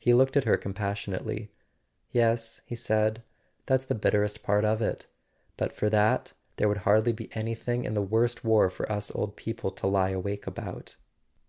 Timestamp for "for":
5.72-5.88, 8.68-8.90